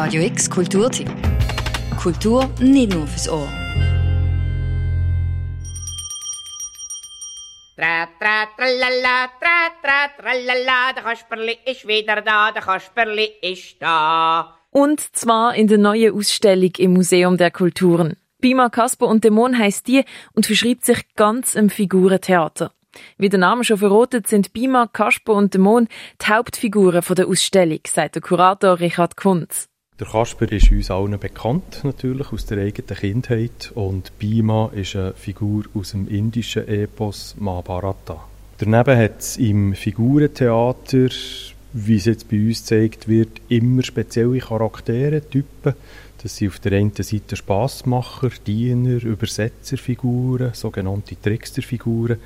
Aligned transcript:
Radio 0.00 0.22
X 0.22 0.48
Kulturtipp. 0.48 1.10
Kultur 2.00 2.48
nicht 2.60 2.94
nur 2.94 3.04
fürs 3.08 3.28
Ohr. 3.28 3.48
Tra, 7.76 8.06
tra, 8.20 8.46
tralala, 8.56 9.18
tra, 9.40 9.58
tra, 9.82 10.00
tralala, 10.16 10.92
der 10.94 11.02
Kasperli 11.02 11.58
ist 11.66 11.88
wieder 11.88 12.22
da, 12.22 12.52
der 12.52 12.62
Kasperli 12.62 13.28
ist 13.42 13.82
da. 13.82 14.56
Und 14.70 15.00
zwar 15.16 15.56
in 15.56 15.66
der 15.66 15.78
neuen 15.78 16.14
Ausstellung 16.14 16.70
im 16.78 16.92
Museum 16.92 17.36
der 17.36 17.50
Kulturen. 17.50 18.16
Bima 18.40 18.68
Kasper 18.68 19.08
und 19.08 19.24
Dämon 19.24 19.58
heisst 19.58 19.88
die 19.88 20.04
und 20.32 20.46
verschreibt 20.46 20.84
sich 20.84 21.12
ganz 21.16 21.56
im 21.56 21.70
Figurentheater. 21.70 22.70
Wie 23.16 23.30
der 23.30 23.40
Name 23.40 23.64
schon 23.64 23.78
verrotet, 23.78 24.28
sind 24.28 24.52
Bima, 24.52 24.86
Kasper 24.86 25.32
und 25.32 25.54
Dämon 25.54 25.88
die 26.22 26.26
Hauptfiguren 26.32 27.02
der 27.16 27.26
Ausstellung, 27.26 27.80
sagt 27.84 28.14
der 28.14 28.22
Kurator 28.22 28.78
Richard 28.78 29.16
Kunz. 29.16 29.68
Der 30.00 30.06
Kasper 30.06 30.52
ist 30.52 30.70
uns 30.70 30.92
allen 30.92 31.18
bekannt, 31.18 31.80
natürlich, 31.82 32.32
aus 32.32 32.46
der 32.46 32.58
eigenen 32.58 32.96
Kindheit. 32.96 33.72
Und 33.74 34.16
Bima 34.20 34.70
ist 34.72 34.94
eine 34.94 35.12
Figur 35.14 35.64
aus 35.74 35.90
dem 35.90 36.06
indischen 36.06 36.68
Epos 36.68 37.34
Mahabharata. 37.36 38.24
Daneben 38.58 38.96
hat 38.96 39.18
es 39.18 39.36
im 39.38 39.74
Figurentheater, 39.74 41.08
wie 41.72 41.96
es 41.96 42.04
jetzt 42.04 42.30
bei 42.30 42.36
uns 42.36 42.60
gezeigt 42.60 43.08
wird, 43.08 43.40
immer 43.48 43.82
spezielle 43.82 44.38
Charaktere, 44.38 45.20
Typen. 45.20 45.74
Das 46.22 46.36
sind 46.36 46.50
auf 46.50 46.60
der 46.60 46.78
einen 46.78 46.94
Seite 46.94 47.34
Spassmacher, 47.34 48.30
Diener, 48.46 49.02
Übersetzerfiguren, 49.02 50.54
sogenannte 50.54 51.20
Tricksterfiguren. 51.20 52.18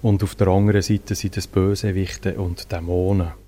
Und 0.00 0.22
auf 0.22 0.34
der 0.34 0.48
anderen 0.48 0.80
Seite 0.80 1.14
sind 1.14 1.36
es 1.36 1.46
Bösewichte 1.46 2.40
und 2.40 2.72
Dämonen. 2.72 3.41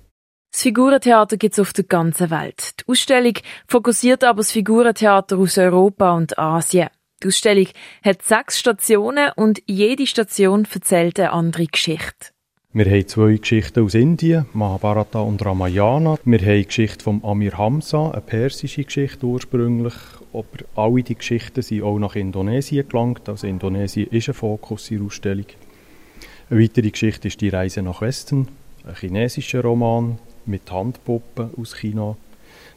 Das 0.55 0.61
Figurentheater 0.61 1.35
gibt 1.35 1.51
es 1.51 1.59
auf 1.59 1.73
der 1.73 1.83
ganzen 1.83 2.29
Welt. 2.29 2.75
Die 2.79 2.89
Ausstellung 2.89 3.33
fokussiert 3.67 4.23
aber 4.23 4.37
das 4.37 4.53
Figurentheater 4.53 5.37
aus 5.37 5.57
Europa 5.57 6.13
und 6.13 6.39
Asien. 6.39 6.87
Die 7.21 7.27
Ausstellung 7.27 7.67
hat 8.01 8.21
sechs 8.21 8.57
Stationen 8.57 9.31
und 9.35 9.61
jede 9.65 10.07
Station 10.07 10.65
erzählt 10.73 11.19
eine 11.19 11.33
andere 11.33 11.65
Geschichte. 11.65 12.29
Wir 12.71 12.85
haben 12.85 13.05
zwei 13.05 13.35
Geschichten 13.35 13.83
aus 13.83 13.95
Indien, 13.95 14.45
Mahabharata 14.53 15.19
und 15.19 15.45
Ramayana. 15.45 16.17
Wir 16.23 16.39
haben 16.39 16.55
die 16.55 16.65
Geschichte 16.67 17.03
von 17.03 17.21
Amir 17.25 17.57
Hamza, 17.57 18.11
eine 18.11 18.21
persische 18.21 18.85
Geschichte 18.85 19.25
ursprünglich. 19.25 19.95
Aber 20.31 20.47
alle 20.81 21.03
die 21.03 21.15
Geschichten 21.15 21.63
sind 21.63 21.83
auch 21.83 21.99
nach 21.99 22.15
Indonesien 22.15 22.87
gelangt. 22.87 23.27
Also 23.27 23.45
Indonesien 23.45 24.07
ist 24.09 24.29
ein 24.29 24.33
Fokus 24.33 24.89
in 24.89 24.99
der 24.99 25.07
Ausstellung. 25.07 25.47
Eine 26.49 26.63
weitere 26.63 26.91
Geschichte 26.91 27.27
ist 27.27 27.41
die 27.41 27.49
Reise 27.49 27.81
nach 27.81 27.99
Westen, 27.99 28.47
ein 28.85 28.95
chinesischer 28.95 29.61
Roman 29.61 30.17
mit 30.47 30.71
Handpuppen 30.71 31.51
aus 31.57 31.75
China. 31.75 32.17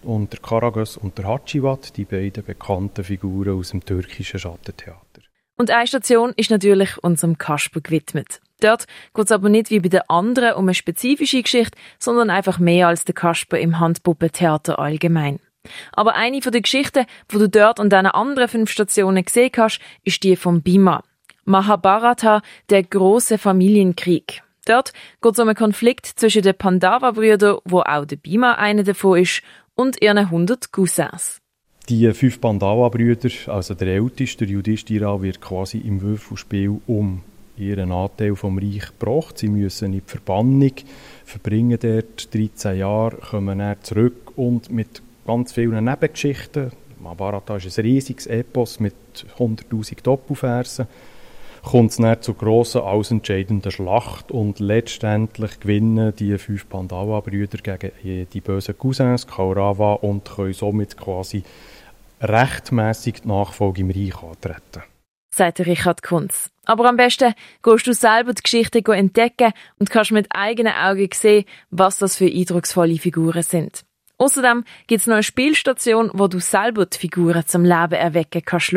Und 0.03 0.33
der 0.33 0.41
Karagöz 0.41 0.97
und 0.97 1.19
der 1.19 1.27
Hachivat, 1.27 1.97
die 1.97 2.05
beiden 2.05 2.45
bekannten 2.45 3.05
Figuren 3.05 3.59
aus 3.59 3.71
dem 3.71 3.85
türkischen 3.85 4.39
Schattentheater. 4.39 5.23
Und 5.57 5.71
eine 5.71 5.89
Station 5.89 6.33
ist 6.37 6.51
natürlich 6.51 7.03
unserem 7.03 7.37
Kasper 7.37 7.81
gewidmet. 7.81 8.41
Dort 8.61 8.87
geht 9.13 9.27
es 9.27 9.33
aber 9.33 9.49
nicht 9.49 9.71
wie 9.71 9.81
bei 9.81 9.89
den 9.89 10.09
anderen 10.09 10.55
um 10.55 10.65
eine 10.65 10.75
spezifische 10.75 11.43
Geschichte, 11.43 11.77
sondern 11.99 12.31
einfach 12.31 12.59
mehr 12.59 12.89
als 12.89 13.05
der 13.05 13.15
Kasper 13.15 13.59
im 13.59 13.81
Handpuppentheater 13.81 14.79
allgemein. 14.79 15.41
Aber 15.93 16.15
eine 16.15 16.43
von 16.43 16.53
den 16.53 16.63
Geschichten, 16.63 17.07
die 17.31 17.39
du 17.39 17.49
dort 17.49 17.81
an 17.81 17.91
diesen 17.91 18.07
anderen 18.07 18.49
fünf 18.49 18.71
Stationen 18.71 19.25
gesehen 19.25 19.51
hast, 19.57 19.81
ist 20.05 20.23
die 20.23 20.37
von 20.37 20.63
Bima. 20.63 21.03
Mahabharata, 21.45 22.43
der 22.71 22.83
große 22.85 23.39
Familienkrieg. 23.39 24.43
Dort 24.69 24.93
geht 25.23 25.33
es 25.33 25.39
um 25.39 25.49
einen 25.49 25.57
Konflikt 25.57 26.07
zwischen 26.07 26.43
den 26.43 26.55
Pandava-Brüdern, 26.55 27.59
wo 27.65 27.81
auch 27.81 28.05
der 28.05 28.17
Bima 28.17 28.53
einer 28.55 28.83
davon 28.83 29.21
ist, 29.21 29.43
und 29.75 30.03
ihren 30.03 30.19
100 30.19 30.73
Cousins. 30.73 31.41
Die 31.89 32.13
fünf 32.13 32.39
Pandava-Brüder, 32.41 33.31
also 33.47 33.73
der 33.75 33.89
älteste, 33.89 34.45
der 34.45 34.55
Yudhishthira, 34.55 35.23
wird 35.23 35.41
quasi 35.41 35.79
im 35.79 36.03
Würfelspiel 36.03 36.81
um 36.87 37.23
ihren 37.57 37.93
Anteil 37.93 38.37
vom 38.37 38.59
Reich 38.59 38.89
gebracht. 38.99 39.39
Sie 39.39 39.49
müssen 39.49 39.87
in 39.87 39.93
die 39.93 40.03
Verbannung, 40.05 40.73
verbringen 41.25 41.79
dort 41.81 42.35
13 42.35 42.79
Jahre, 42.79 43.17
kommen 43.17 43.61
dann 43.61 43.83
zurück 43.83 44.33
und 44.37 44.71
mit 44.71 45.01
ganz 45.27 45.53
vielen 45.53 45.85
Nebengeschichten. 45.85 46.73
Mahabharata 47.01 47.57
ist 47.57 47.79
ein 47.79 47.85
riesiges 47.85 48.27
Epos 48.27 48.81
mit 48.81 48.95
100'000 49.39 50.03
Doppelversen 50.03 50.89
kommt 51.63 51.91
es 51.91 51.97
dann 51.97 52.21
zur 52.23 52.37
grossen, 52.37 52.81
ausentscheidenden 52.81 53.71
Schlacht 53.71 54.31
und 54.31 54.61
letztendlich 54.61 55.61
gewinnen 55.61 56.15
die 56.17 56.37
fünf 56.39 56.69
Pandava-Brüder 56.69 57.59
gegen 57.59 58.29
die 58.31 58.41
bösen 58.41 58.77
Cousins 58.79 59.27
Kaurava 59.27 59.95
und 59.95 60.25
können 60.25 60.53
somit 60.53 60.97
quasi 60.97 61.43
rechtmäßig 62.21 63.23
die 63.23 63.29
Nachfolge 63.29 63.81
im 63.83 63.91
Reich 63.91 64.23
antreten. 64.23 64.83
Sagt 65.31 65.61
Richard 65.61 66.03
Kunz. 66.03 66.51
Aber 66.65 66.89
am 66.89 66.97
besten 66.97 67.35
gehst 67.63 67.87
du 67.87 67.93
selber 67.93 68.35
die 68.35 68.43
Geschichte 68.43 68.83
entdecken 68.93 69.53
und 69.79 69.91
kannst 69.91 70.11
mit 70.11 70.27
eigenen 70.31 70.73
Augen 70.73 71.09
sehen, 71.15 71.45
was 71.71 71.99
das 71.99 72.17
für 72.17 72.27
eindrucksvolle 72.27 72.99
Figuren 72.99 73.43
sind. 73.43 73.85
Außerdem 74.19 74.65
gibt 74.89 75.01
es 75.01 75.07
noch 75.07 75.15
eine 75.15 75.23
Spielstation, 75.23 76.11
wo 76.13 76.27
du 76.27 76.41
selber 76.41 76.87
die 76.87 76.99
Figuren 76.99 77.47
zum 77.47 77.65
Leben 77.65 77.95
erwecken 77.95 78.43
kannst. 78.45 78.75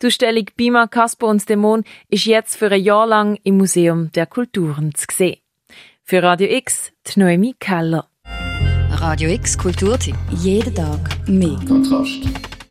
Die 0.00 0.06
Ausstellung 0.06 0.46
Bima, 0.56 0.86
Kasper 0.86 1.26
und 1.26 1.48
Dämon 1.48 1.84
ist 2.08 2.26
jetzt 2.26 2.56
für 2.56 2.70
ein 2.70 2.82
Jahr 2.82 3.06
lang 3.06 3.38
im 3.42 3.56
Museum 3.56 4.10
der 4.12 4.26
Kulturen 4.26 4.94
zu 4.94 5.06
sehen. 5.12 5.38
Für 6.02 6.22
Radio 6.22 6.48
X, 6.48 6.92
die 7.06 7.20
Noemi 7.20 7.54
Keller. 7.58 8.08
Radio 8.90 9.30
X 9.30 9.58
Kulturtipp. 9.58 10.16
Jeden 10.30 10.74
Tag 10.74 11.00
mehr. 11.28 11.58
Kontrast. 11.66 12.55